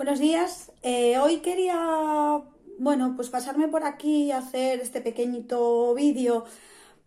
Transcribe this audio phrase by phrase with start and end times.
[0.00, 0.72] Buenos días.
[0.82, 2.42] Eh, hoy quería,
[2.78, 6.46] bueno, pues pasarme por aquí y hacer este pequeñito vídeo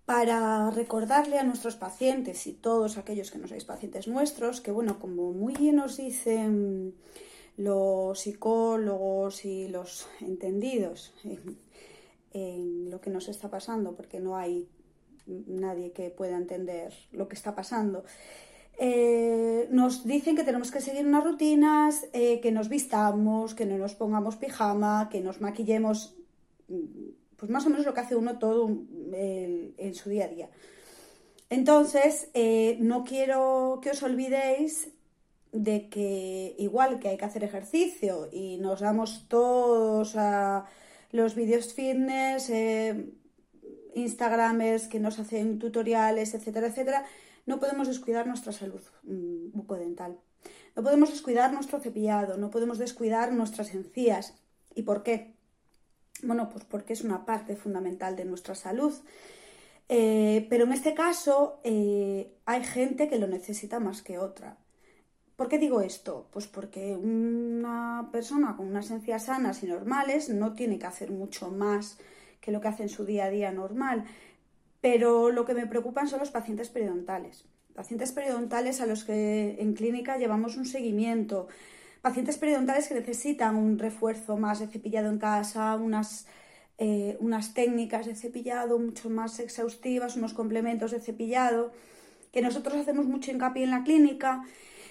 [0.06, 5.00] para recordarle a nuestros pacientes y todos aquellos que no seáis pacientes nuestros, que bueno,
[5.00, 6.94] como muy bien nos dicen
[7.58, 11.58] los psicólogos y los entendidos en,
[12.32, 14.68] en lo que nos está pasando, porque no hay
[15.26, 18.06] nadie que pueda entender lo que está pasando.
[18.78, 23.78] Eh, nos dicen que tenemos que seguir unas rutinas, eh, que nos vistamos, que no
[23.78, 26.16] nos pongamos pijama, que nos maquillemos,
[26.68, 28.70] mm, pues más o menos lo que hace uno todo
[29.12, 30.50] en su día a día.
[31.50, 34.90] Entonces, eh, no quiero que os olvidéis
[35.52, 40.66] de que igual que hay que hacer ejercicio y nos damos todos a
[41.12, 42.52] los vídeos fitness,
[43.94, 47.06] Instagramers que nos hacen tutoriales, etcétera, etcétera,
[47.46, 50.20] no podemos descuidar nuestra salud mm, bucodental.
[50.76, 54.34] No podemos descuidar nuestro cepillado, no podemos descuidar nuestras encías.
[54.76, 55.34] ¿Y por qué?
[56.24, 58.94] Bueno, pues porque es una parte fundamental de nuestra salud.
[59.90, 64.58] Eh, pero en este caso eh, hay gente que lo necesita más que otra.
[65.36, 66.28] ¿Por qué digo esto?
[66.32, 71.50] Pues porque una persona con unas encías sanas y normales no tiene que hacer mucho
[71.50, 71.98] más
[72.40, 74.06] que lo que hace en su día a día normal.
[74.84, 77.46] Pero lo que me preocupan son los pacientes periodontales.
[77.74, 81.48] Pacientes periodontales a los que en clínica llevamos un seguimiento.
[82.02, 86.28] Pacientes periodontales que necesitan un refuerzo más de cepillado en casa, unas,
[86.80, 91.72] eh, unas técnicas de cepillado mucho más exhaustivas, unos complementos de cepillado,
[92.34, 94.44] que nosotros hacemos mucho hincapié en la clínica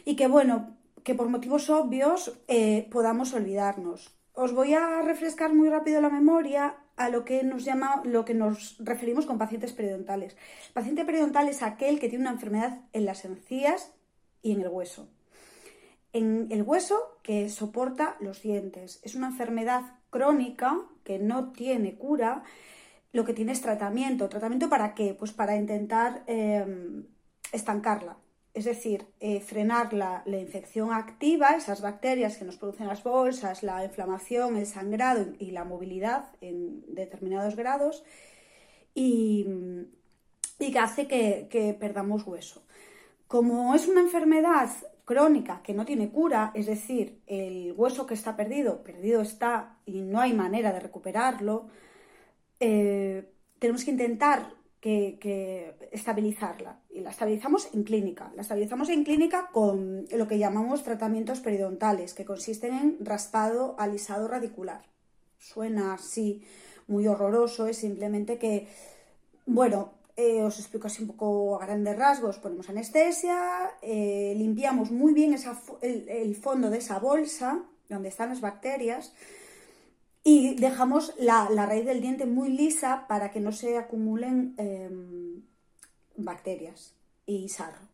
[0.06, 4.10] y que, bueno, que por motivos obvios eh, podamos olvidarnos.
[4.32, 8.34] Os voy a refrescar muy rápido la memoria a lo que nos llama, lo que
[8.34, 10.36] nos referimos con pacientes periodontales.
[10.68, 13.92] El paciente periodontal es aquel que tiene una enfermedad en las encías
[14.42, 15.08] y en el hueso.
[16.12, 19.00] En el hueso que soporta los dientes.
[19.02, 22.42] Es una enfermedad crónica que no tiene cura.
[23.12, 24.28] Lo que tiene es tratamiento.
[24.28, 25.14] ¿Tratamiento para qué?
[25.14, 26.66] Pues para intentar eh,
[27.52, 28.16] estancarla
[28.54, 33.84] es decir, eh, frenar la, infección activa, esas bacterias que nos producen las bolsas, la
[33.84, 38.04] inflamación, el sangrado y la movilidad en determinados grados,
[38.94, 39.46] y,
[40.58, 42.64] que hace que, perdamos hueso.
[43.26, 44.68] Como es una enfermedad
[45.04, 50.02] crónica que no tiene cura, es decir, el hueso que está perdido, perdido está y
[50.02, 51.68] no hay manera de recuperarlo,
[52.60, 56.80] eh, tenemos que intentar que, estabilizarla.
[56.90, 58.32] Y la estabilizamos en clínica.
[58.34, 64.26] La estabilizamos en clínica con lo que llamamos tratamientos periodontales, que consisten en raspado alisado
[64.26, 64.82] radicular.
[65.38, 66.42] Suena así
[66.88, 68.66] muy horroroso, es simplemente que,
[69.46, 72.38] bueno, eh, os explico así un poco a grandes rasgos.
[72.38, 75.36] Ponemos anestesia, eh, limpiamos muy bien
[75.80, 79.12] el fondo de esa bolsa donde están las bacterias
[80.24, 85.42] y dejamos la, raíz del diente muy lisa para que no se acumulen em,
[86.16, 86.94] bacterias
[87.26, 87.88] y sarro.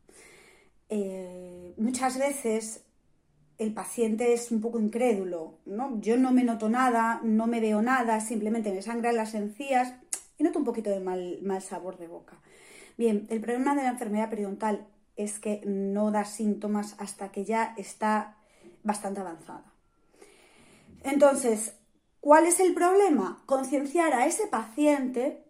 [0.90, 2.82] Eh, muchas veces
[3.58, 6.00] el paciente es un poco incrédulo, ¿no?
[6.00, 9.94] Yo no me noto nada, no me veo nada, simplemente me sangran las encías
[10.38, 12.38] y noto un poquito de mal, mal sabor de boca.
[12.96, 14.86] Bien, el problema de la enfermedad periodontal
[15.16, 18.36] es que no da síntomas hasta que ya está
[18.84, 19.64] bastante avanzada.
[21.02, 21.74] Entonces,
[22.20, 23.42] ¿Cuál es el problema?
[23.46, 25.44] Concienciar a ese paciente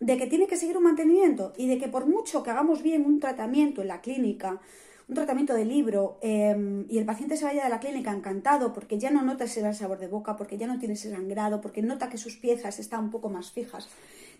[0.00, 3.04] de que tiene que seguir un mantenimiento y de que por mucho que hagamos bien
[3.06, 4.60] un tratamiento en la clínica,
[5.08, 8.98] un tratamiento de libro em, y el paciente se vaya de la clínica encantado porque
[8.98, 12.08] ya no nota ese sabor de boca, porque ya no tiene ese sangrado, porque nota
[12.08, 13.88] que sus piezas están un poco más fijas,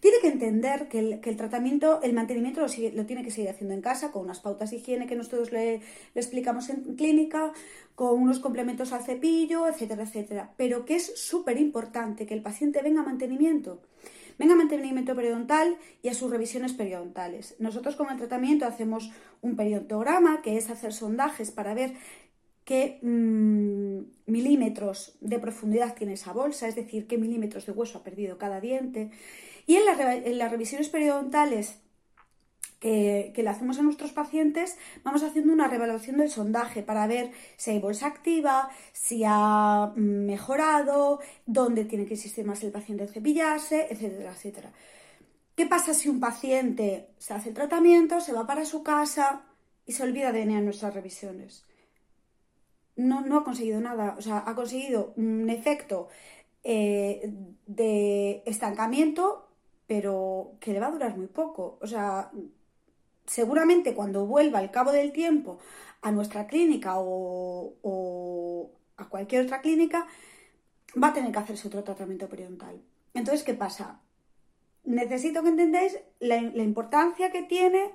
[0.01, 4.11] tiene que entender que el, tratamiento, el mantenimiento lo, tiene que seguir haciendo en casa
[4.11, 5.83] con unas pautas de higiene que nosotros le,
[6.15, 7.53] explicamos en clínica,
[7.95, 10.53] con unos complementos al cepillo, etcétera, etcétera.
[10.57, 13.81] Pero que es súper importante que el paciente venga a mantenimiento
[14.39, 17.57] venga a mantenimiento periodontal y a sus revisiones periodontales.
[17.59, 19.11] Nosotros con el tratamiento hacemos
[19.43, 21.93] un periodontograma, que es hacer sondajes para ver
[22.65, 28.05] qué mm, milímetros de profundidad tiene esa bolsa, es decir, qué milímetros de hueso ha
[28.05, 29.11] perdido cada diente.
[29.67, 31.79] Y en, las revisiones periodontales
[32.81, 37.73] que, le hacemos a nuestros pacientes, vamos haciendo una revaluación del sondaje para ver si
[37.73, 43.87] hay bolsa activa, si ha mejorado, dónde tiene que insistir más el paciente en cepillarse,
[43.91, 44.73] etcétera, etcétera.
[45.55, 49.43] ¿Qué pasa si un paciente se hace el tratamiento, se va para su casa
[49.87, 51.65] y se olvida de venir a nuestras revisiones?
[53.01, 56.09] No, no ha conseguido nada, o sea, ha conseguido un efecto
[56.63, 57.33] eh,
[57.67, 59.49] de estancamiento,
[59.87, 61.79] pero que le va a durar muy poco.
[61.81, 62.31] O sea,
[63.27, 65.59] seguramente cuando vuelva al cabo del tiempo
[66.03, 70.07] a nuestra clínica o, a cualquier otra clínica,
[71.03, 72.83] va a tener que hacerse otro tratamiento periodontal.
[73.15, 74.01] Entonces, ¿qué pasa?
[74.85, 77.93] Necesito que entendáis la, importancia que tiene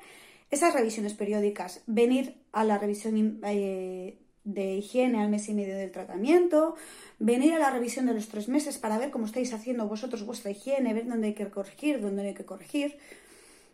[0.49, 1.83] esas revisiones periódicas.
[1.85, 6.75] Venir a la revisión eh, de higiene al mes y medio del tratamiento,
[7.19, 10.51] venir a la revisión de los tres meses para ver cómo estáis haciendo vosotros vuestra
[10.51, 12.97] higiene, ver dónde hay que corregir, dónde hay que corregir.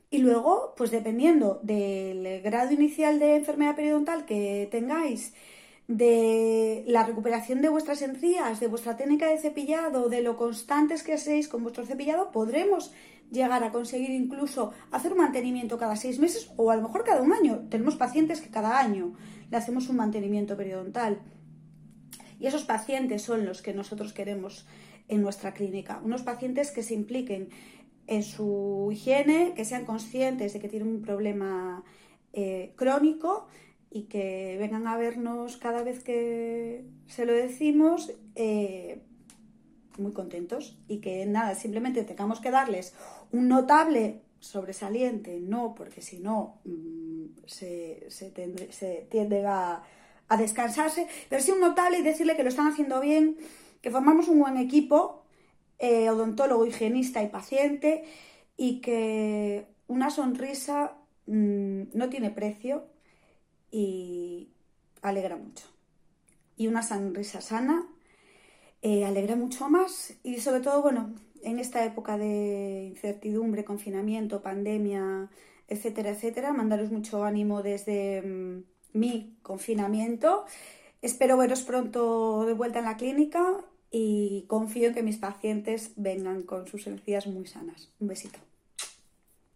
[0.10, 5.34] Y luego, pues dependiendo del grado inicial de enfermedad periodontal que tengáis,
[5.88, 11.18] de la recuperación de vuestras encías, de vuestra técnica de cepillado, de lo constantes que
[11.18, 12.94] seáis con vuestro cepillado, podremos
[13.32, 17.22] llegar a conseguir incluso hacer un mantenimiento cada seis meses o a lo mejor cada
[17.22, 17.68] un año.
[17.70, 19.14] Tenemos pacientes que cada año
[19.50, 21.20] le hacemos un mantenimiento periodontal.
[22.40, 24.66] Y esos pacientes son los que nosotros queremos
[25.08, 26.02] en nuestra clínica.
[26.04, 27.50] Unos pacientes que se impliquen
[28.08, 31.84] en su higiene, que sean conscientes de que tienen un problema
[32.34, 33.48] eh, crónico
[33.90, 38.81] y que vengan a vernos cada vez que se lo decimos eh,
[39.98, 42.94] muy contentos y que nada, simplemente tengamos que darles
[43.32, 48.08] un notable sobresaliente, no, porque si no mm, se,
[49.10, 49.84] tiende a,
[50.38, 53.38] descansarse, pero sí un notable y decirle que lo están haciendo bien,
[53.82, 55.24] que formamos un buen equipo,
[55.78, 58.06] eh, odontólogo, higienista y paciente,
[58.56, 60.94] y que una sonrisa
[61.28, 62.86] mm, no tiene precio
[63.72, 64.50] y
[65.02, 65.66] alegra mucho.
[66.56, 67.91] Y una sonrisa sana
[68.82, 71.14] eh, alegra mucho más y sobre todo, bueno,
[71.44, 75.30] en esta época de incertidumbre, confinamiento, pandemia,
[75.68, 78.64] etcétera, etcétera, mandaros mucho ánimo desde mm,
[78.94, 80.46] mi confinamiento.
[81.02, 83.44] Espero veros pronto de vuelta en la clínica
[83.90, 87.92] y confío en que mis pacientes vengan con sus encías muy sanas.
[88.00, 88.40] Un besito.